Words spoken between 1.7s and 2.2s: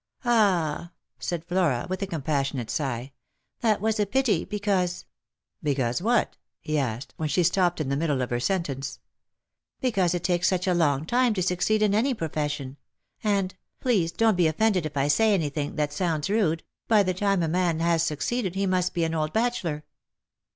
with a